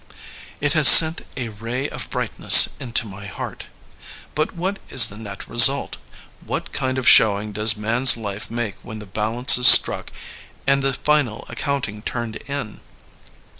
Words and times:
''It 0.59 0.73
has 0.73 0.87
sent 0.87 1.21
a 1.37 1.49
ray 1.49 1.87
of 1.87 2.09
brightness 2.09 2.69
into 2.79 3.05
my 3.05 3.27
heart.*' 3.27 3.67
But 4.33 4.55
what 4.55 4.79
is 4.89 5.09
the 5.09 5.15
net 5.15 5.47
result? 5.47 5.97
What 6.43 6.73
kind 6.73 6.97
of 6.97 7.07
showing 7.07 7.51
does 7.51 7.77
Man's 7.77 8.17
life 8.17 8.49
make 8.49 8.77
when 8.81 8.97
the 8.97 9.05
balance 9.05 9.59
is 9.59 9.67
struck 9.67 10.11
and 10.65 10.81
the 10.81 10.95
final 10.95 11.45
ac 11.51 11.57
counting 11.61 12.01
turned 12.01 12.37
in? 12.47 12.79